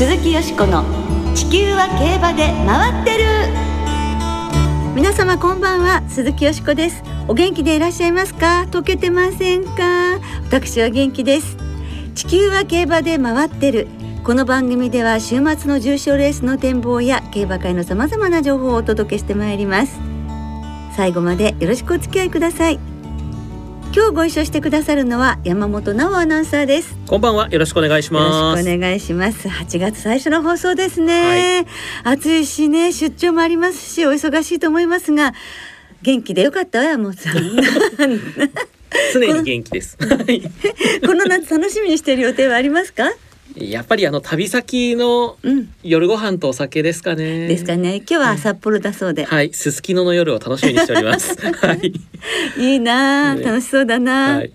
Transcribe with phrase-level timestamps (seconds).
[0.00, 0.82] 鈴木よしこの
[1.34, 3.24] 地球は競馬で回ってる。
[4.94, 7.02] 皆様こんばんは鈴木よしこです。
[7.28, 8.66] お元気でいらっしゃいますか？
[8.70, 10.18] 溶けてませんか？
[10.46, 11.58] 私は元気です。
[12.14, 13.88] 地球は競馬で回ってる。
[14.24, 20.00] この番組では週末の重賞レースの展望や競馬会のさまざまな情報をお届けしてまいります。
[20.96, 22.78] 最後までよろしくお付き合いください。
[23.92, 26.96] 今日ご一緒してくださるのは山本直アナウンサーです。
[27.08, 27.48] こんばんは。
[27.48, 28.62] よろしくお願いします。
[28.62, 29.48] お願いします。
[29.48, 31.64] 8月最初の放送ですね、
[32.04, 35.32] はい、暑いしね出張もありますしお忙しいと思いますが
[36.02, 37.34] 元気でよかったわ山本さん。
[39.12, 39.98] 常に元気です。
[39.98, 40.06] こ
[41.14, 43.10] の夏楽しみにしている予定はありますか？
[43.56, 45.36] やっぱりあの旅先の
[45.82, 47.48] 夜ご飯とお酒ですかね。
[47.48, 47.96] ですかね。
[47.96, 49.24] 今日は札幌だそうで。
[49.24, 51.36] はい、すすきのの夜を楽しみにしております。
[51.40, 51.92] はい。
[52.56, 54.36] いいな、ね、楽しそうだな。
[54.36, 54.52] はい。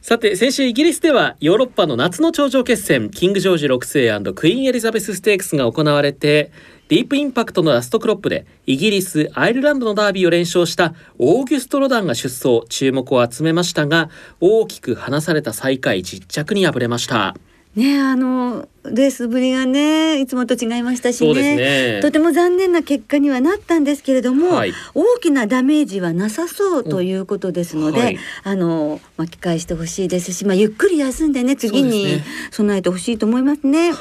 [0.00, 6.52] さて先週イギリスではヨーロッパの夏の頂上決戦キング・ジョージ6世クイーン・エリザベス・ステークスが行われて
[6.88, 14.10] ディープインパクトのラストクロップでイギリスアイルランドのダービーを連勝したオーギュスト・ロダンが出走注目を集めましたが
[14.40, 17.34] 大きく離された最下位実着に敗れました。
[17.76, 33.92] ねあのレースぶりがねいつもと違いましたしね、ね、とても残念な結果にはなったんですけれども、はい、大きなダメージはなさそうということですので、はい、あの巻き返してほしいですし、まあ、ゆっくり休んでね次に備えてほしいと思いますね。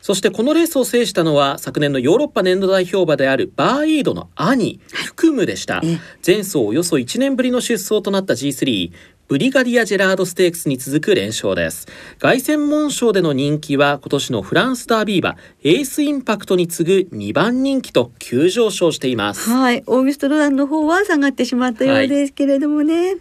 [0.00, 5.82] そしてこのレースを制したのは昨年のヨーロッパ年度代表馬であるバーイードの兄フクムでした、
[6.24, 8.92] 前走およそ1年ぶりの出走となった G3
[9.28, 11.86] ブリガディア・ジェラードステークスに続く連勝です。
[12.18, 19.50] 凱旋門賞での人気は今年のフランスダービー馬エースインパクトに次ぐ2番人気と急上昇しています。
[19.50, 19.82] はい。
[19.86, 23.16] オーギストロダンの方は下がってしまったようですけれどもね、はい、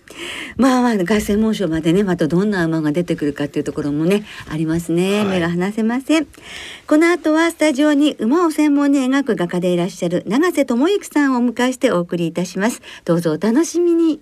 [0.56, 6.28] まあまあ凱旋門賞までねまたどんな馬が出てくるかっていうところもねありますね、はい、目が離せません。
[6.88, 12.82] この後はスタジオに馬を専門に描く画家でいらっしゃる永瀬智之さんをお迎えしてお送りいたします。
[13.04, 14.22] どうぞお楽しみに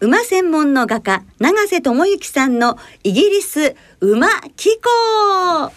[0.00, 5.70] 馬専門の画家永瀬智之さんのイギリス馬機構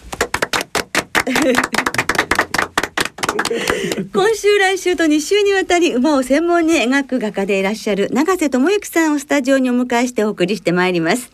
[4.12, 11.30] 今週来週と2週にわたり馬を専門に描く画家でいらっしゃる永瀬智之さんをスタジオにお迎えしてお送りしてまいります。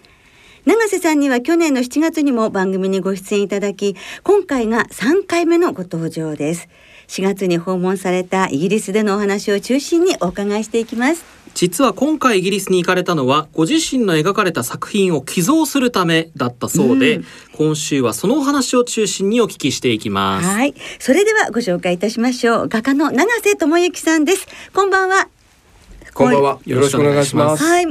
[0.64, 3.94] 永瀬さんには去年の7月にも番組にご出演いただき
[4.24, 6.68] 今回が3回目のご登場です。
[7.08, 17.24] 4月に訪問されたイギリスでのお話を中心にお伺いしていきます実は今回イギリスに行かれたのはご自身の描かれた作品を寄贈するためだったそうで、うん、
[17.54, 20.46] 今週はそのお話を中心にお聞きしていきます。
[20.46, 20.74] はい。
[20.98, 22.68] それではご紹介いたしましょう。
[22.68, 24.46] 画家の永瀬智之さんです。
[24.74, 25.30] こんばんは。
[26.12, 26.60] こんばんは。
[26.66, 27.64] よろしくお願いします。
[27.64, 27.86] はい。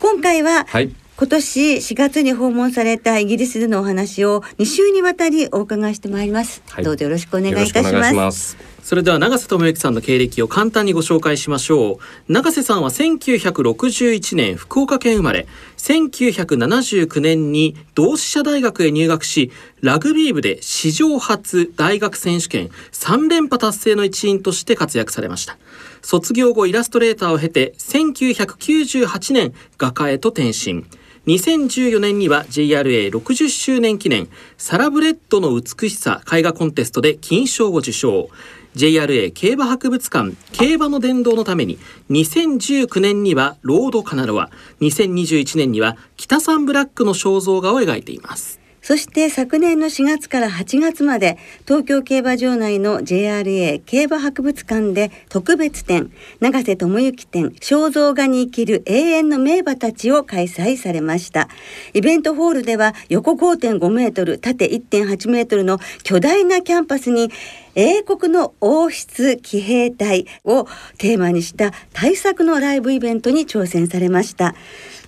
[0.00, 0.92] 今回は、はい。
[1.16, 12.32] 今年4月に訪問されたイギリスでのお話を2週にわたりお伺いしてまいります、はい、どうぞよろしくお願いいたしますそれでは永瀬智之さんの経歴を簡単にご紹介しましょう。
[12.32, 15.46] 永瀬さんは1961年福岡県生まれ。
[15.78, 19.50] 1979年に同志社大学へ入学し
[19.80, 25.56] ラグビー部で史上初大学選手権3連覇達成の一員として活躍されました。
[26.02, 30.84] 卒業後イラストレーターを経て1998年画家へと転身。
[31.26, 34.28] 2014年には JRA60 周年記念。
[34.58, 38.28] サラブレッドの美しさ絵画コンテストで金賞を受賞。
[38.74, 41.78] JRA 競馬博物館競馬の殿堂のために
[42.10, 48.64] 2019年にはロードカナロア2021年には北サンブラックの肖像画を描いています。
[48.84, 61.48] そして昨年の4月から8月まで東京競馬場内の JRA 競馬博物館で特別展永瀬智之展肖像画に生きる永遠の名馬たちを開催されました。
[61.94, 67.30] イベントホールでは横5.5メートル縦1.8メートルの巨大なキャンパスに
[67.74, 70.66] 英国の王室騎兵隊を
[70.98, 74.54] テーマにした対策のライブイベントに挑戦されました。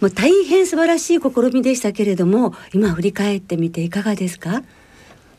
[0.00, 4.62] もう大変素晴らしい試みでしたけれども今振り返ってみていかがですか？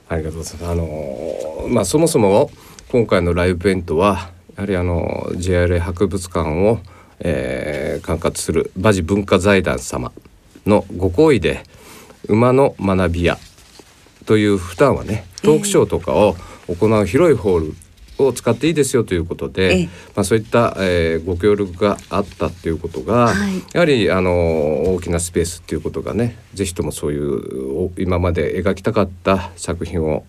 [0.09, 0.71] ありがとうございます。
[0.71, 2.50] あのまあそもそも
[2.89, 6.80] 今回のライブイベントはやはりあの JRA 博物館を、
[7.19, 10.12] えー、管轄する馬事文化財団様
[10.65, 11.63] のご好意で
[12.27, 13.38] 馬の学び屋
[14.25, 16.35] という普段はねトークショーとかを
[16.68, 17.75] 行う広いホール
[18.19, 19.86] を使っていいですよということで、ええ。
[20.16, 23.64] まあ、そういった、えーご協力があったっていうことが、はい。
[23.74, 30.24] やはりあの大きなスペースっていうことがねぜひともそういうお今まで描きたかった作品を、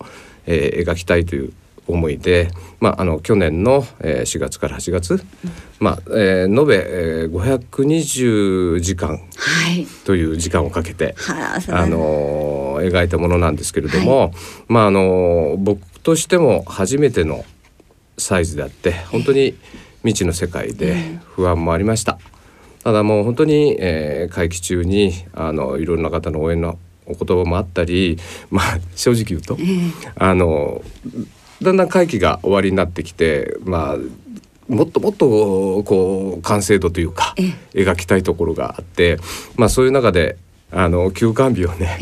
[0.45, 1.53] えー描きたいという
[1.89, 2.49] 思いで、
[2.79, 5.23] まあ、あの去年の、えー4月から8月、
[5.79, 9.17] まあえー延べ、えー520時間は
[9.71, 9.85] い。
[10.05, 14.33] という時間をかけて、はあ、そうあの描いたものなんですけれども、
[14.67, 17.43] まああの僕としても初めての
[18.17, 19.55] サイズであって本当に
[20.03, 22.19] 未知の世界で不安もありました。
[22.83, 28.17] ただもう本当に、えー会期中にあのいろんな方の応援のお言葉もあったり、
[28.51, 29.57] まあ正直言うと、
[30.15, 30.81] あの
[31.61, 33.97] だんだん会期が終わりになってきて、まあ
[34.67, 37.33] もっともっとこう完成度というか
[37.73, 39.17] 描きたいところがあって、
[39.55, 40.37] まあそういう中で
[40.71, 41.97] あの休館日をね、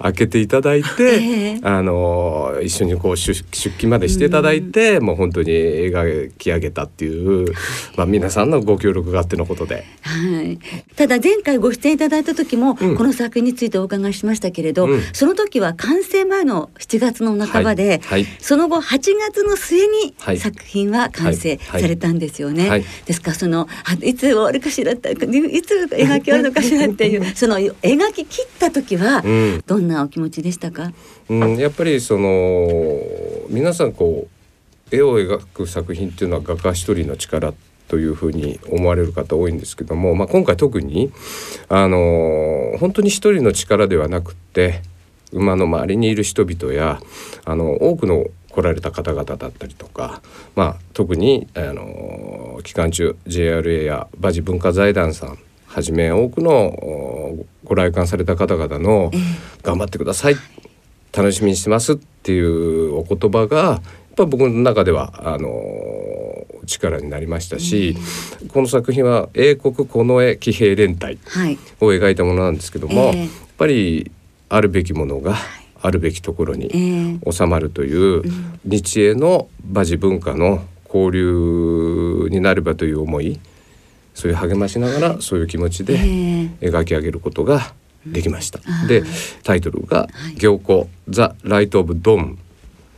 [0.00, 1.60] 開けていただいて、ええ。
[1.62, 7.52] あの一緒にこう出出勤までしていただいて、もう本当に描き上げたっていう、
[7.96, 9.84] まあ皆さんのご協力があってのことで。
[10.02, 10.58] はい。
[10.96, 12.96] ただ前回ご出演いただいた時も、うん。
[12.96, 15.02] この作品についてお伺いしましたけれど、うん。
[15.12, 18.24] その時は完成前の7月の半ばで、はい。
[18.24, 18.36] はい。
[18.40, 20.38] その後8月の末にはい。
[20.38, 21.82] 作品は完成はい。
[21.82, 22.68] されたんですよね。
[22.68, 22.84] はい。
[23.06, 30.92] ですからそのあいつ終わるかしらっていつ描き終わるのかしらっていう その描き切った時はうんどんなお気持ちでしたか？
[31.28, 32.68] うん、やっぱりその
[33.48, 34.28] 皆さんこ
[34.92, 37.54] う絵を描く作品っていうのは画家一人の力
[37.88, 41.12] というふうに思われる方多いんですけども、まあ、今回特に
[41.68, 44.82] あの本当に一人の力ではなくって
[45.32, 47.00] 馬の周りにいる人々や
[47.44, 50.22] あの多くの来られた方々だったりとか、
[50.56, 55.38] まあ、特にあの期間中 JRA や馬事文化財団さん
[55.70, 59.12] はじめ多くのおご来館された方々の
[59.62, 60.36] 「頑張ってください」
[61.16, 63.80] 楽しみにしてますっていうお言葉がやっ
[64.16, 65.48] ぱ僕の中ではあの
[66.66, 67.96] 力になりましたし、
[68.52, 71.58] この作品は英国近衛騎兵連隊はい。
[71.80, 73.20] を描いたものなんですけども、ええ。
[73.20, 74.10] やっぱり
[74.48, 75.36] あるべきものが
[75.80, 77.32] あるべきところにええ。
[77.32, 78.22] 収まるという、
[78.64, 83.38] 日英の馬事文化の交流になればという思い
[84.14, 86.70] そういう励ましながらそういう気持ちでええ。
[86.70, 87.72] 描き上げることが
[88.06, 88.60] できました。
[88.64, 88.86] あー。
[88.86, 89.02] で
[89.42, 90.08] タイトルが
[90.38, 92.38] 「行幸ザ・ライト・オブ・ドン」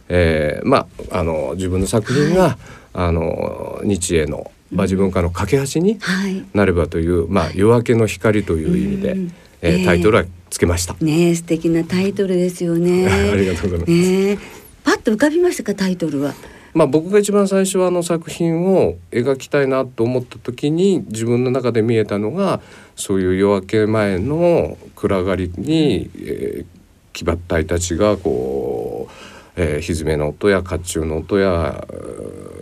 [0.09, 2.59] えーまああの自分の作品が、
[2.93, 6.45] あの日英の馬事文化の架け橋にはい。
[6.55, 9.19] なればという、まあ、夜明けの光という意味で、うん。
[9.63, 10.97] えーええタイトルはつけました。
[11.01, 13.07] ねえ素敵なタイトルですよね。
[13.33, 13.91] ありがとうございます。
[13.93, 14.39] ねえ。
[14.83, 16.35] パッと浮かびましたかタイトルは。
[16.75, 22.61] まあ、僕が一番最初はあの作品を描きたいなと思った時に自分の中で見えたのが
[22.97, 26.67] そういう夜明け前の暗がりに、えー、
[27.13, 29.09] 騎馬隊たちがこ
[29.57, 32.53] う、えー、蹄の音や甲冑の音やえー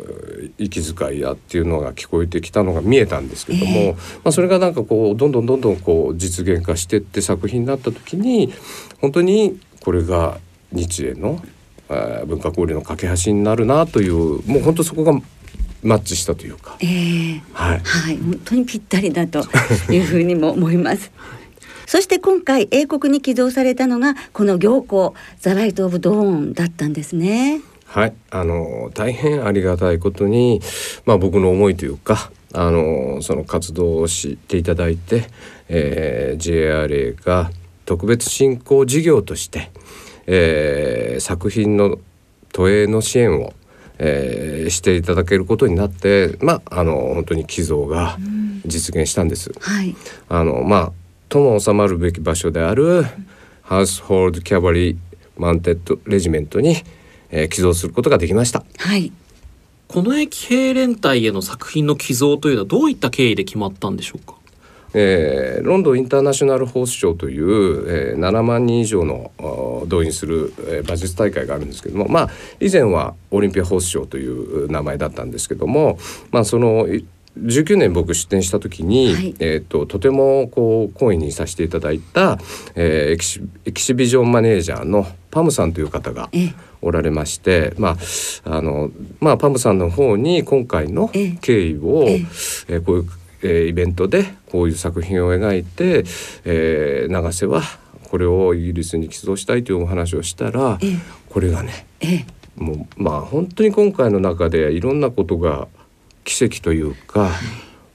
[0.60, 3.92] 息遣いやっていうのが聞こえてきたのが見えたんですけども、ええ。
[3.92, 8.52] まあ、それがなんかこうどんどんどんどんこう実現化してって作品になった時に
[9.00, 10.38] 本当にこれが
[10.72, 11.42] 日英の
[11.90, 15.12] えー文化交流の架け橋になるなというもう本当そこが
[15.82, 19.40] マッチしたというか、ええはい、はい、本当にぴったりだと
[19.90, 21.10] いうふうにも思います。
[21.86, 27.60] そして今回英国に寄贈されたのがこの行幸ザライトオブドーンだったんですね。
[27.86, 30.60] はい、あの大変ありがたいことに、
[31.04, 35.24] まあ、僕の思いというかあのその活動をしていただいて、
[35.68, 37.50] えー JRA が
[37.86, 39.72] 特別振興事業として、
[40.26, 41.98] えー作品の
[42.52, 43.52] 都営の支援を、
[43.98, 48.16] えーしていただけることになって、まあ、あの本当に寄贈が
[48.64, 49.52] 実現したんです。
[49.60, 49.96] はい。
[50.28, 50.92] あのまあ
[51.28, 53.04] とも収まるべき場所である
[53.62, 54.96] ハウスホールドキャバリー
[55.36, 56.76] マウンテッドレジメントに、
[57.30, 58.64] えー寄贈することができました。
[58.78, 59.12] はい。
[59.88, 64.34] この駅兵連隊への作品の寄贈というのはどういった経緯で決まったんでしょうか？
[64.94, 69.30] えーロンドンインターナショナルホースショーという、えー7万人以上の
[69.86, 72.30] 動員する、えー馬術大会があるんですけどもまあ
[72.60, 75.98] 以前はオリンピアホースショーという名前だったんですけども
[76.30, 77.04] まあそのい
[77.38, 79.34] 19年僕出展した時に、はい。
[79.38, 82.38] えー、ととてもこう懇意にさせていただいた、
[82.74, 86.54] えーエキシビジョンマネージャーのパムさんという方がええ。
[86.82, 87.96] おられまして、ま
[88.44, 91.38] ああのまあ、パムさんの方に今回のええ。
[91.40, 92.14] 経緯を、ええ。
[92.16, 93.06] えーこういう、
[93.42, 96.04] えーイベントでこういう作品を描いて、
[96.44, 97.62] えー永瀬は
[98.10, 100.96] これをイギリスに寄贈したいというお話をしたら、ええ
[101.28, 105.68] これがねええもうまあ本当に今回の中でいろんなことが
[106.24, 107.30] 奇跡というか、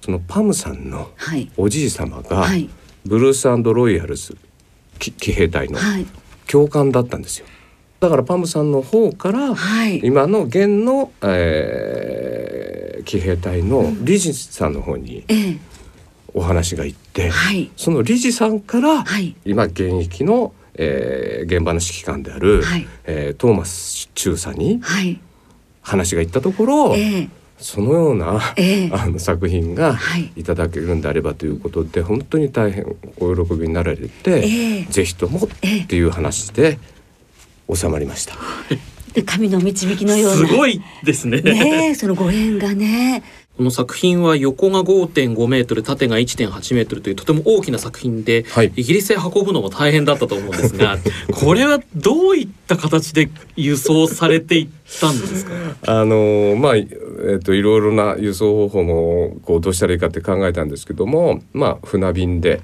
[0.02, 1.52] そのパムさんのはい。
[1.58, 2.70] おじい様が、はい。
[3.06, 4.38] ブルースロイヤルズ
[5.00, 6.06] き騎兵隊のはい。
[6.48, 7.48] 教官だったんですよ。
[8.06, 10.00] だからパムさんの方からはい。
[10.04, 15.58] 今の現の、えー、騎兵隊の理事さんの方にええ。
[16.36, 17.72] お話が行って、はい。
[17.76, 19.36] その理事さんから、はい。
[19.44, 25.20] 今現役の、えー、現場の指揮官である、はいえートーマス中佐にはい。
[25.82, 27.30] 話が行ったところ、ええ。
[27.58, 32.86] そのような、ええ あの作品がはいいただけるんであればということで本当に大変
[33.18, 36.78] お喜びになられて、ええぜひともええっていう話で
[37.74, 38.36] 収まりました。
[39.14, 40.48] で神の導きのような。
[40.48, 43.24] すごいですねねえ、そのご縁がね。
[43.56, 50.98] この作品は横が5.5メートル縦が1.8メートルというとても大きな作品で、はいイギリスへ運ぶのも大変だったと思うんですが
[51.34, 54.68] これはどういった形で輸送されていっ
[55.00, 55.52] たんですか？
[55.86, 56.82] あのーまあえ
[57.38, 62.60] っ、といろいろな輸送方法もこうどうしたらいいかって考えたんですけども、まあ船便で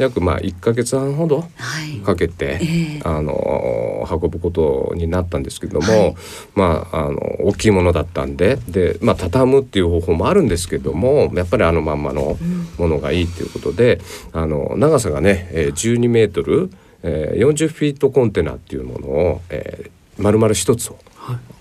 [0.00, 1.46] 約まあ1ヶ月半ほどは
[1.84, 2.00] い。
[2.00, 6.16] かけて、ええあの運ぶことになったんですけども、はい
[6.54, 12.38] まああの大きいものだったんでで、まあ、畳むっていう方法もあるんですけどもやっぱりあのまんまの
[12.78, 14.00] ものがいいっていうことで、
[14.32, 16.70] あの長さがね、えー、12メートル、
[17.02, 20.98] えー、40フィートコンテナっていうものを、えー、丸々一つを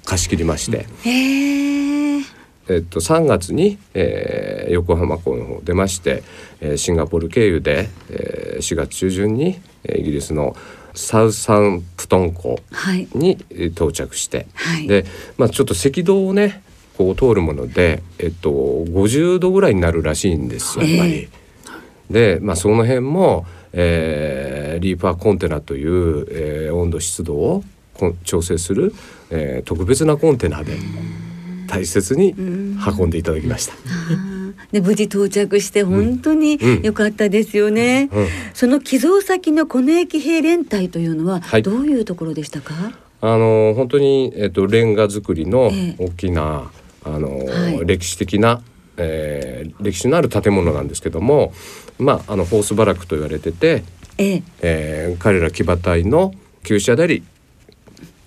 [0.06, 0.88] 貸し切りまして。
[1.04, 2.39] へえ。
[2.70, 6.22] えっと、3月に、えー横浜港の方出まして、
[6.62, 10.56] えーシンガポール経由で、えー4月中旬に、えーイギリスの
[10.94, 13.08] サウサンプトン港はい。
[13.16, 14.88] にえー到着して、はい。
[14.88, 15.06] で、
[15.38, 16.62] まあ、ちょっと赤道をね
[16.98, 21.28] こう通るもので、えっと、50度ぐらいになるらしいんですよやっぱり。
[22.12, 27.64] で、まあ、その辺も、えーリーパーコンテナという、えー温度湿度を
[28.24, 28.94] 調整する、
[29.32, 30.78] えー特別なコンテナで
[31.68, 32.34] 大切に
[32.98, 33.74] 運んでいただきました。
[34.72, 38.10] で無事到着して本当にうん良かったですよね。
[38.12, 42.74] うんその寄贈先のコネ駅兵連隊というのははいどういうところでしたか？
[43.22, 46.72] あの本当に、えっと、レンガ造りのええ大きな、
[47.04, 48.62] あのはい歴史的な、
[48.98, 51.54] えー歴史のある建物なんですけども、
[51.98, 53.84] まあ、あのホースバラックと言われてて、
[54.18, 54.44] ええ。
[54.62, 56.34] えー彼ら騎馬隊の
[56.64, 57.24] 旧車であり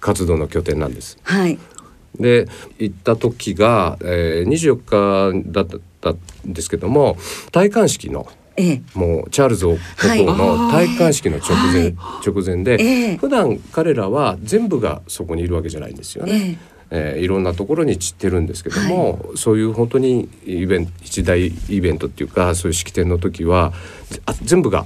[0.00, 1.18] 活動の拠点なんです。
[1.22, 1.58] はい。
[2.18, 2.46] で
[2.78, 5.66] 行った時が、えー、24日だっ
[6.00, 7.16] たんですけども
[7.50, 8.26] 戴冠式の
[8.56, 8.82] ええ。
[8.94, 9.66] もうチャールズ
[9.96, 16.58] 国王のはい戴冠式の直前、直前で、ええ普段彼らは全部がそこにいるわけじゃないんですよね。
[16.90, 23.72] えーいろんなところに散ってるんですけども、そういう本当にイベント一大イベントっていうかそういう式典の時は
[24.26, 24.84] あ全部が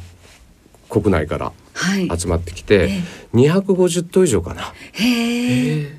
[0.88, 2.08] 国内からはい。
[2.18, 3.02] 集まってきて、え
[3.34, 4.72] 250頭以上かな。
[4.92, 5.95] へえ。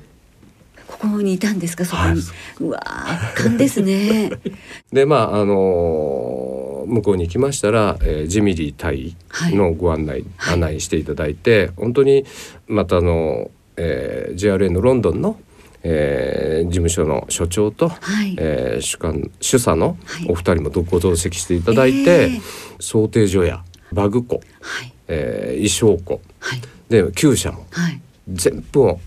[1.00, 2.08] ここにいたんですかそこに。
[2.08, 2.14] は
[2.60, 4.30] うわあ圧巻ですね。
[4.92, 9.14] でまああのー向こうに行きましたら、えージミリー隊
[9.54, 12.24] のご案内、はい案内していただいて本当に
[12.66, 15.38] またあの、えー JRA のロンドンの、
[15.82, 18.34] えー事務所の所長と、はい。
[18.38, 22.40] えー主幹主査のはいお二人もご同席していただいて、えー
[22.80, 23.62] 想定所や
[23.92, 24.92] バグ庫、はい。
[25.08, 26.60] えー衣装庫はい。
[26.88, 28.00] で厩舎もはい。
[28.32, 29.00] 全部を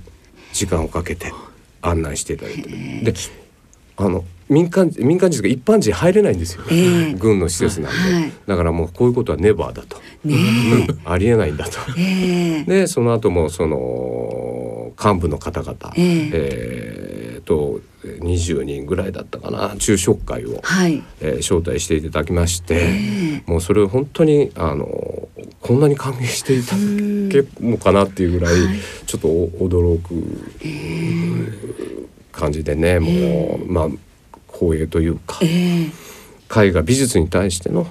[0.53, 1.31] 時間をかけて
[1.81, 3.13] 案内していただいてで
[3.97, 7.13] あの民間民間人が一般人入れないんですよ、ええ。
[7.13, 11.77] 軍の施設なんで、はいだからもうこういうことはネバーだと、ねうん ありえないんだと。
[11.97, 12.01] え。
[12.01, 12.65] え。
[12.67, 12.69] え。
[12.81, 16.29] でその後もその幹部の方々、ええ。
[16.33, 19.75] えーと20人ぐらいだったかな。
[19.77, 21.01] 昼食会を、はい。
[21.21, 25.29] えー招待していただきまして、えもうそれを本当にあの
[25.61, 26.77] こんなに歓迎していただ
[27.31, 28.75] けるのかなっていうぐらい、はい。
[29.05, 29.27] ちょっと
[29.63, 30.13] 驚く
[32.41, 33.89] 感じでねもう、まあ
[34.51, 36.65] 光栄というかええ。
[36.67, 37.85] 絵画美術に対しての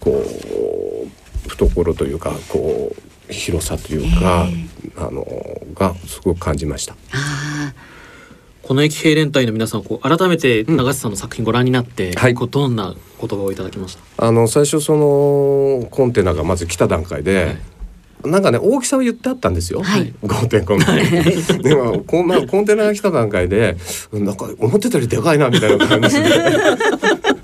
[0.00, 2.94] こう懐というかこ
[3.28, 4.46] う広さというか、
[4.96, 5.26] あの
[5.74, 6.94] がすごく感じました。
[8.62, 12.34] この駅兵連隊の皆さんこう改めて長瀬さんの作品ご覧になって、はい。
[12.34, 14.26] こうどんな言葉をいただきました？
[14.26, 17.56] あの最初そのコンテナがまず来た段階で、
[18.24, 19.82] なんかね大きさを言ってあったんですよ。
[19.82, 20.12] はい。
[20.22, 21.62] 5.5メートル。
[21.62, 23.76] でもこんなコンテナが来た段階で
[24.12, 26.28] なんか思ってたよりでかいなみたいな感じで。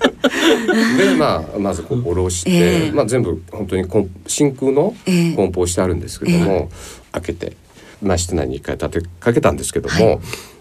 [0.96, 2.92] でまあまずこう下ろして、ええ。
[2.92, 3.86] まあ全部本当に
[4.26, 5.34] 真空のええ。
[5.34, 6.70] 梱包してあるんですけども、
[7.12, 7.56] 開けて、
[8.02, 10.20] まあ、室内に一回立てかけたんですけども、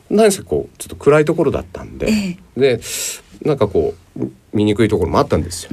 [0.10, 2.82] 何せこうちょっと暗いところだったんで、えで
[3.44, 5.72] なんかこう見にくいところもあったんですよ。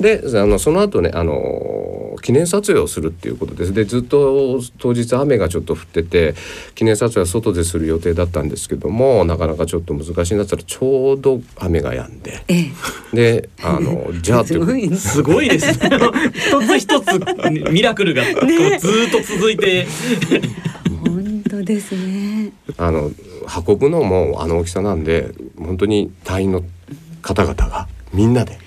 [0.00, 6.34] であのその後ねあの記念撮影をするっていうことですでずっと当日雨がちょっと降ってて
[6.74, 12.70] 記念撮影は外でする予定だったんですけどもなかなかちょっと難しいなったらちょうど雨が止んでええ。
[13.14, 14.96] であのじゃあってすごいね。
[14.96, 15.90] すごいですね
[16.34, 19.86] 一つ一つミラクルがこうずーっと続いて
[21.04, 22.52] 本当ですね。
[22.76, 23.10] あの
[23.66, 26.62] 運ぶのもあの大きさなんで本当に隊員の
[27.22, 28.58] 方々がみんなで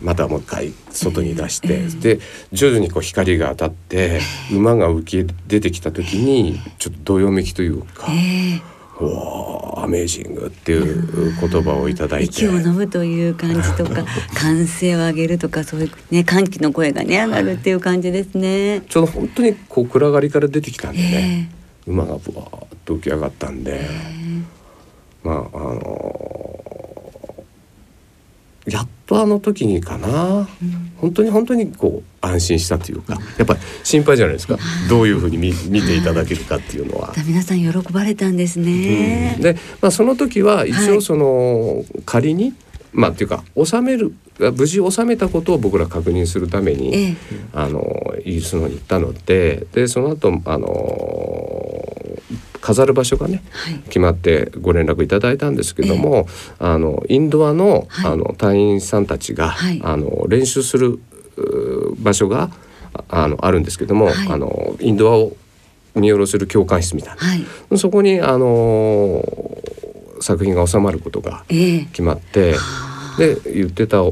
[0.00, 2.18] またもう一回外に出してで
[2.50, 4.20] 徐々にこう光が当たって
[4.50, 8.62] 馬が浮き出てきた時にちょっとどよめきというかえ
[8.98, 12.46] 「おーアメージング」っていう言葉をいただいて。
[12.46, 14.02] 息を飲むという感じとか
[14.34, 18.80] 歓声を上げるとかそういうね歓喜の声がね上がるっていう感じですね。
[18.88, 21.10] ちょうど本当にこう暗がりから出てきたんでえ。
[21.10, 21.50] ね
[21.86, 23.86] 馬がぶわーっと浮き上がったんで
[25.22, 26.69] まああのー
[28.66, 30.48] やっとあの時にかな、
[30.98, 34.58] 本当に本当にこう安心したというかやっぱり心配じゃないですか。
[34.88, 37.14] どういうふうに見見ていただけるかっていうのは。
[37.26, 39.36] 皆さん喜ばれたんですね。
[39.40, 40.90] で、まあ、その時は一はい。
[40.98, 42.52] 応その仮に、
[42.92, 47.16] まあっていうか収める無事収めたことを僕ら確認するために、ええ。
[47.54, 50.68] あのイギリスの方に行ったのででその後あの
[52.60, 53.74] 飾る場所がねはい。
[53.86, 56.26] 決まってご連絡いただいたんですけども、
[56.58, 58.12] あのインドアの,、はい。
[58.12, 59.80] あの隊員さんたちが、はい。
[59.82, 60.98] あの練習する
[61.36, 62.50] う場所が
[62.92, 64.14] ああのあるんですけども、はい。
[64.28, 65.36] あのインドアを
[65.94, 67.78] 見下ろせる教官室みたいな、はい。
[67.78, 69.24] そこにあの
[70.20, 71.80] 作品が収まることがええ。
[71.86, 72.54] 決まって。
[73.18, 74.02] で言ってた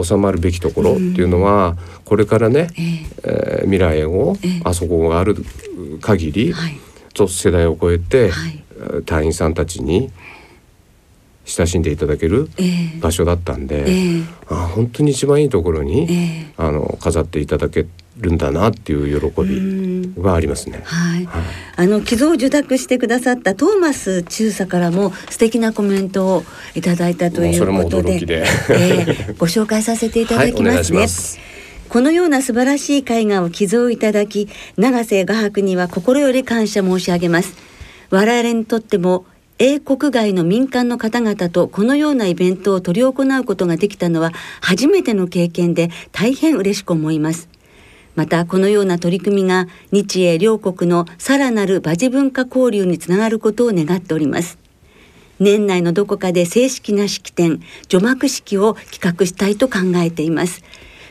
[0.00, 2.82] 収まるべきところっていうのは、これからね、え
[3.24, 3.62] え。
[3.62, 4.60] ー未来を、ええ。
[4.62, 5.36] あそこがある
[6.00, 6.78] 限り、えはい
[7.12, 8.56] と世代を超えて、はい。
[8.56, 8.62] えー
[9.04, 10.10] 隊員さんたちに
[11.44, 12.64] 親しんでいただけるえ
[12.96, 13.00] え。
[13.00, 14.22] 場所だったんで、ええ。
[14.48, 16.52] あ本当に一番いいところに、ええ。
[16.56, 17.86] あの飾っていただけ
[18.18, 20.14] るんだなっていう喜うん。
[20.14, 20.82] びはありますね。
[20.84, 21.24] はい。
[21.26, 21.42] はい。
[21.76, 28.20] あの寄贈受託してくださったトーマス中佐からも素敵なコメントをいただいたということで。
[28.20, 28.44] で。
[28.70, 29.34] ええ。
[29.38, 30.84] ご紹介させていただきますね。
[30.84, 31.38] します
[31.92, 37.54] このような素晴らしい絵画を寄贈いただき永瀬画伯には心より感謝申し上げます。
[38.08, 39.26] 我々にとっても
[39.58, 44.32] 英国外の民間の方々とこのようなイベントを執り行うことができたのは
[44.62, 47.50] 初めての経験で大変嬉しく思います。
[48.16, 54.56] またこのような取り組みが日英両国のさらなる馬事文化交流につながることを願っております。
[55.40, 60.62] 年内のどこかで正式な式典除幕式を企画したいと考えています。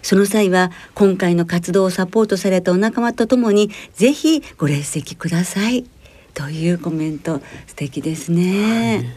[0.02, 5.86] その際は今回の活動をサポートされたお仲間とともにぜひご列席ください。
[6.34, 9.16] というコメント素敵ですね、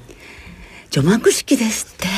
[0.91, 2.09] 除幕式ですって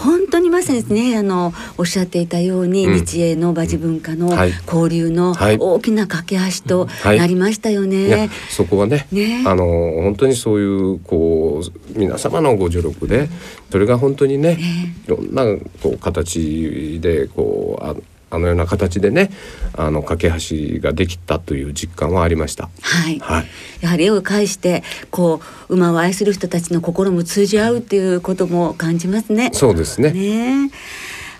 [0.00, 2.94] 本当にまさにですねあのおっしゃっていたように、うん。
[2.94, 4.52] 日英の馬事文化のはい。
[4.66, 5.58] 交流のはい。
[5.58, 7.18] 大きな架け橋とはい。
[7.18, 8.06] なりましたよね。
[8.06, 9.44] いやそこはねね。
[9.46, 13.28] あの本当にそういうこう皆様のご助力で
[13.70, 14.58] それが本当にね
[15.06, 15.44] いろんな
[15.82, 17.84] こう形でこう
[18.30, 19.30] ああのような形でね
[19.76, 22.70] あの架け橋ができたという実感はありました。
[22.80, 23.46] はい、はい
[23.80, 29.50] やはり絵を介してこう馬を愛する人たちの心も通じ合うっていうことも感じますね。
[29.52, 30.12] そうですね。
[30.12, 30.70] ね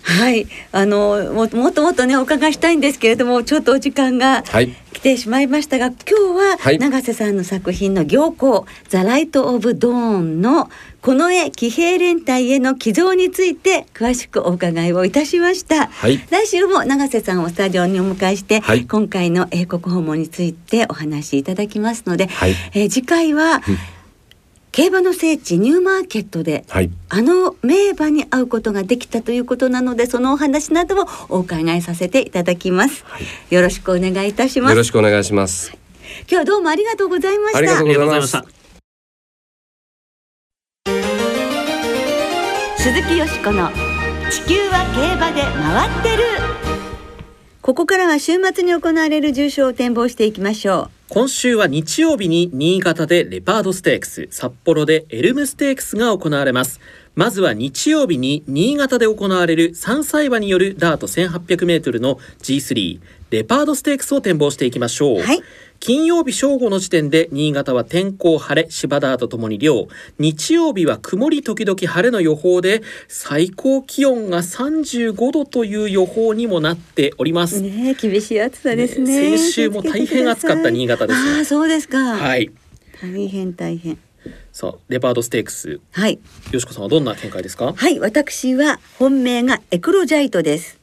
[0.03, 0.47] はい。
[0.71, 4.75] あのももっともっとねお伺いしたいんですけれどもちょっとお時間がはい。
[4.93, 6.13] 来てしまいましたが今日
[6.51, 6.77] ははい。
[6.77, 10.69] 永瀬さんの作品の行幸「ザ・ライト・オブ・ドーン」の
[11.01, 15.87] この絵騎兵連隊への寄贈について詳しくお伺いをいたしました。
[15.87, 16.19] はい。
[16.29, 18.85] 来週も永瀬さんをスタジオにお迎えして、はい。
[18.85, 22.55] 今回の英国訪問についてお話しいただきますので、はい。
[22.73, 23.61] えー次回は、
[24.71, 26.89] 競馬の聖地ニューマーケットではい。
[27.09, 33.53] あの名馬に会うことができたということなのでそのお話などをお伺いさせていただきます、はい。
[33.53, 34.71] よろしくお願いいたします。
[34.71, 35.73] よろしくお願いします。
[36.21, 37.57] 今日はどうもありがとうございました。
[37.57, 38.45] ありがとうございました。
[42.77, 43.69] 鈴木よしこの
[44.29, 46.23] 地球は競馬で回ってる。
[47.61, 56.79] ここからは週末に行われる重賞を展望していきましょ今週は日曜日に新潟でレパードステークス、札幌でエルムステークスが行われます。
[57.15, 65.21] まずは日曜日に新潟で行われる3歳馬によるダート1800メートルの G3 レパードステークスを展望していきましょう。
[65.21, 65.43] はい
[65.81, 69.87] 金曜日正午の時点で新潟は天候晴れ芝ダートともに良
[70.19, 79.31] 日曜日は曇り時々晴れの予報で最高気温が35度という予報にもなっておりまうす、ねえ厳しい暑さですね。
[79.31, 82.51] ね先週も大変暑かった新潟ですねああそうですか、はい。
[83.01, 83.97] 大変大変。
[84.51, 85.79] さあレパードステークス。
[85.93, 86.19] はい。
[86.51, 87.73] よしこさんはどんな見解ですか？
[87.75, 90.79] はい私は本命がエクロジャイトです。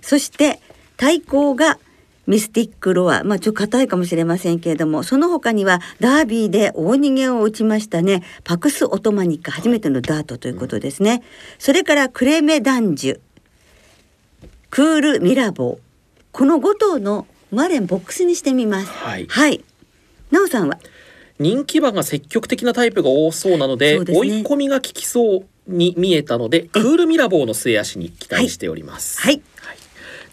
[0.00, 0.58] そして
[0.96, 1.78] 対抗が
[2.28, 3.24] ミスティックロア。
[3.24, 8.22] まあちょっと硬いかもしれませんけれどもその他にはダービーで大逃げを打ちましたね。
[8.44, 11.22] パクス・オトマニック初めてのダートということですね。
[11.58, 13.20] それからクレメ・ダンジュ。
[14.70, 15.72] クール・ミラボ。
[15.72, 15.78] ー
[16.30, 18.88] この5頭のマレンボックスにしてみます。
[18.88, 19.26] はい。
[19.26, 19.64] はい。
[20.30, 20.78] なおさんは？
[21.38, 24.18] 人気馬が積極的なタイプが多そうなのでですね。
[24.18, 29.40] 追い込みが効きそうに見えたのでクールミラボーの末足に期待しております、はい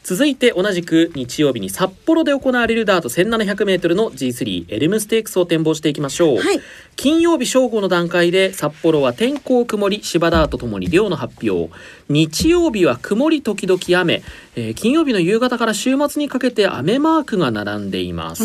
[0.05, 6.61] 続いて同じく日曜日に札幌で行われるダート 1700m の G3 エルムステークスを展望していきましょう、はい。
[6.95, 11.73] 金曜日正午の段階で札幌は天候曇り芝ダートともに量の発表。
[12.07, 14.21] 日曜日は曇り時々雨、
[14.55, 18.43] えー金曜日の夕方から週末にかけて雨マークが並んでいます、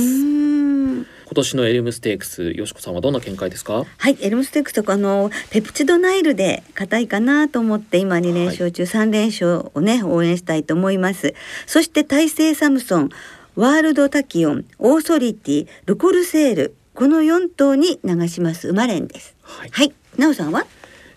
[1.31, 3.85] 今年のエルムステークスよしこさんはどんな見解ですか？
[3.99, 11.35] はい、エルムステークスとかあのペプチドナイルで硬いかなと思って今2連勝中3連勝をね応援したいと思います。
[11.67, 13.11] そして大西サムソン
[13.55, 19.37] ワールドタキオンオーソリティルコルセールこの4頭に流します馬連です。
[19.43, 19.71] はい。
[19.71, 20.67] はい、なおさんは？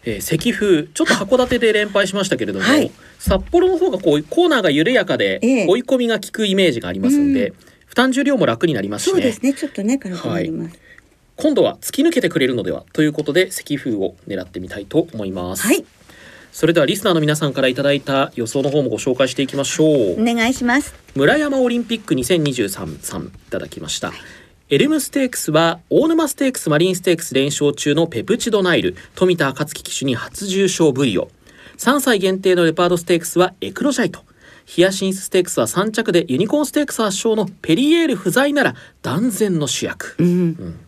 [0.06, 2.91] えー、石風ちょっと函館で連敗しましたけれども、はい。
[3.17, 5.67] 札幌の方がこうコーナーが緩やかでええ。
[5.67, 7.56] 追い込みが効くイメージがありますんで、う
[7.93, 9.12] 負担重量も楽になりますしね。
[9.12, 9.53] そうですね。
[9.53, 10.79] ちょっとね軽くなります。
[11.36, 15.86] 今度は突き抜けてくれるのではということで石風を狙ってみたいと思います、はい。
[16.51, 20.95] それではリスナーの皆さんからいただいた予想の方もご紹介していきましょう、お願いします。
[21.13, 24.12] 村山オリンピック2023さんいただきました、
[24.69, 31.30] エルムステークスは大沼ステークスマリンステークス連勝中のペプチドナイル富田暁騎手に初重賞 Vを
[31.77, 34.23] 3歳限定のレパードステークスはエクロジャイト
[34.65, 40.80] ヒヤシンスステークスは3着でユニコーンステークス圧勝のペリエール不在なら断然の主役、うん。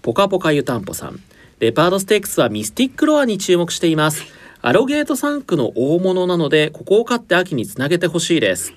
[0.00, 1.20] ポカポカ湯たんぽさん。
[1.60, 4.24] レパードステークスはミスティックロアに注目しています。
[4.62, 8.74] アロゲート産駒の大物なのでここを勝って秋につなげてほしいです。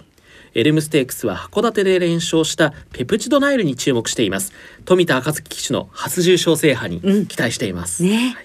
[0.54, 4.54] エルムステークスは函館で連勝したペプチドナイルに注目しています。
[4.86, 7.26] 富田暁騎手の初重賞制覇にうん。
[7.26, 8.36] 期待しています、ね。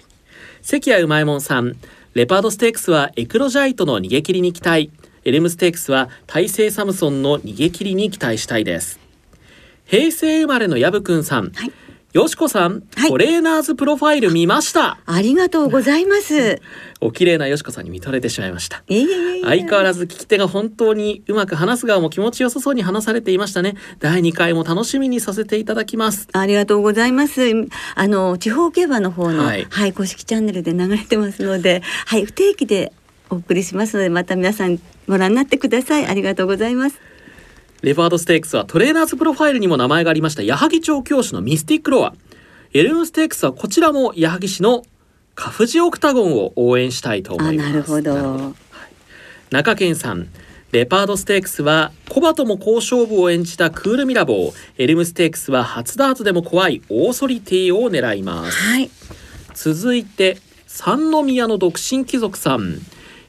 [0.61, 1.75] 関谷うまいもんさん。
[2.13, 4.91] レパードステークスはエクロジャイトの逃げ切りに期待
[5.23, 8.99] エルムステークスは大西サムソンの逃げ切りに期待したいです。
[9.85, 11.71] 平成生まれのヤブくんさん、はい。
[12.13, 13.09] よしこさん、はい。
[13.09, 14.99] トレーナーズプロファイル見ました。
[15.05, 16.59] ありがとうございます。
[16.99, 18.83] お綺麗なよしこさんに見とれてしまいました。
[18.89, 23.75] いえいえいえ相変わらず聞き手が本当にうまく話す側も気持ちよさそうに話されていましたね。
[23.99, 26.27] 第2回も楽しみにさせていただきます。
[26.33, 27.41] ありがとうございます。
[27.95, 32.91] あの地方競馬の方の、ははいい、公式チャンネルで流れてますので、はい、不定期で
[33.31, 36.05] お送りしますので、また皆さんご覧になってください。
[36.05, 36.99] ありがとうございます。
[37.81, 40.43] レパードステークスはトレーナーズプロファイルにも名前がありました。
[40.43, 42.13] 矢作調教師のミスティックロア。
[42.73, 44.83] エルムステークスはこちらも矢作師の
[45.33, 47.69] カフジオクタゴンを応援したいと思あ、います。
[47.69, 48.13] なるほど。
[48.13, 48.53] はい。
[49.49, 50.27] 中堅さん
[50.71, 54.53] レパードステークスは古馬とも好勝負を演じたクールミラボー。
[54.77, 58.57] エルムステークスは初ダートでも怖いオーソリティを狙います。
[58.57, 58.89] はい、
[59.53, 62.79] 続いて三宮の独身貴族さん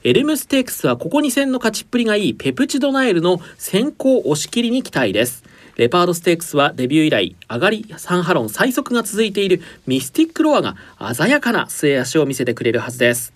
[0.05, 5.45] エルムステークスはここ2戦の勝ちっぷりがいいペプチドナイルの先行押し切りに期待です。
[5.77, 10.75] レパードステークスはデビュー以来上がり3ハロン最速が続いているミスティックロアが
[11.15, 13.33] 鮮やかな末足を見せてくれるはずです。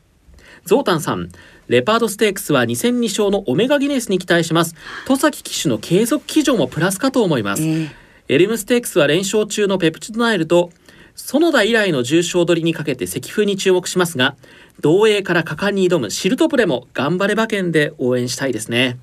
[0.65, 1.29] ゾウタンさん
[1.69, 4.75] レパードステークスは2戦2勝のオメガギネスに期待します。
[5.07, 7.91] 戸崎騎手の継続騎乗もプラスかと思います、えー
[8.29, 10.71] エルムステークスは連勝中のペプチドナイルと
[11.17, 14.37] 園田以来の重賞取りにかけて赤風に注目しますが
[14.81, 18.99] 道営から果敢に挑むシルトプレも頑張れ馬券で応援したいですね。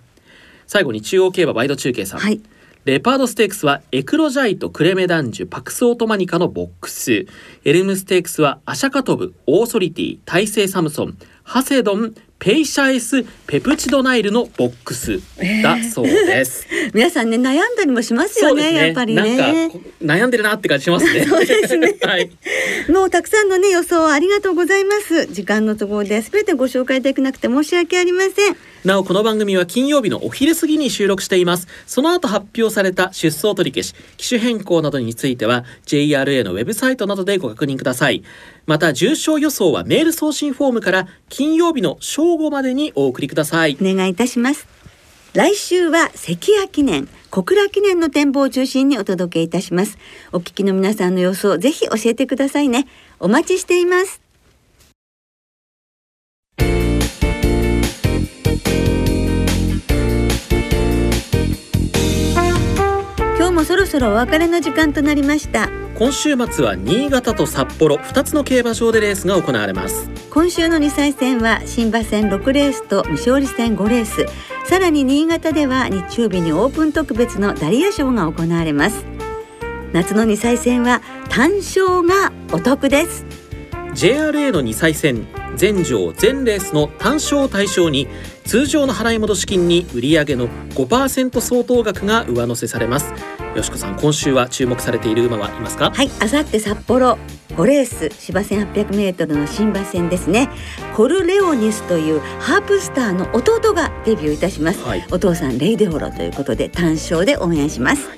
[0.68, 2.40] 最後に中央競馬ワイド中継さん、はい、
[2.86, 7.26] レパードステークスはエクロジャイトクレメダンジュパクスオートマニカのボックス。
[7.64, 15.22] エルムステークスはアシャカトブオーソリティタイセイサムソンハセドンペイシャエスペプチドナイルのボックス
[15.64, 19.78] だそうです、 皆さんね悩んだりもしますよねやっぱりなんねか。
[20.02, 21.24] 悩んでるなって感じしますね。
[21.26, 22.30] そうですね はい。
[22.90, 25.28] もうたくさんのね予想ありがとうございます。
[25.28, 28.58] 時間の都合で全てご紹介できなくて申し訳ありません。
[28.84, 31.70] なおこの番組は金曜日のお昼過ぎに収録しています。
[31.88, 38.24] その後発表された出走取り消し、機種変更などについては JRA のウェブサイトなどでご確認ください。
[38.66, 43.78] また重症予想はメール送信フォームから金曜日の正午までにお送りください。
[43.82, 44.68] お願いいたします。
[45.34, 49.98] 来週は関谷記念、小倉記念の展望を中心にお届けいたします。
[50.32, 52.88] お聞きの皆さんの予想、ぜひ教えてくださいね。
[53.20, 54.23] お待ちしています。
[63.94, 65.70] そろお別れの時間となりました。
[65.94, 70.10] 今週末は新潟と札幌2つの競馬場でレースが行われます。
[70.32, 74.26] 今週の2歳戦は新馬戦6レースと未勝利戦5レース
[74.66, 79.06] さらに新潟では日曜日にオープン特別のダリア賞が行われます
[79.92, 83.28] 夏の2歳戦は単勝がお得です
[83.94, 88.08] JRA の2歳戦全場全レースの単勝を対象に
[88.46, 93.14] 通常の払い戻し金に売上の5%相当額が上乗せされます。
[93.56, 95.92] よしこさん今週は注目されている馬はいますか？
[95.92, 97.18] はい、あさって札幌
[97.50, 100.50] 5レース芝線800メートルの新馬戦ですね。
[100.96, 105.06] コルレオニスというハープスターの弟がデビューいたします、はい。
[105.12, 108.10] お父さんレイデホロということで単勝で応援します。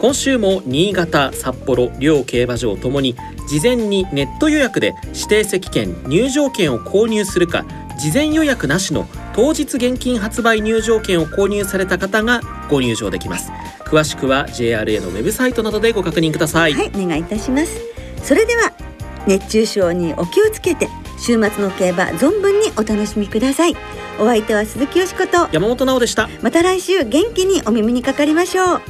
[0.00, 3.14] 今週も新潟札幌両競馬場ともに
[3.48, 7.64] 事前にネット予約で指定席券入場券を購入するか
[8.00, 13.50] 事前予約なしの当日現金発売入場券を購入された方がご入場できます。
[13.84, 17.80] 詳しくは JRA のウェブサイトなどでご確認ください、はい、お願いいたします。
[18.22, 18.72] それでは
[19.26, 23.76] 熱中症にお気をつけて週末の競馬存分にお楽しみください。
[24.18, 26.28] お相手は鈴木よしこと山本直でした。
[26.42, 28.80] また来週元気にお耳にかかりましょう。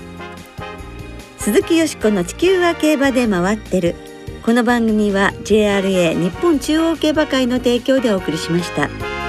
[1.38, 3.94] 鈴木よしこの地球は競馬で回ってる。
[4.44, 9.21] この番組は JRA 日本中央競馬会の提供でお送りしました。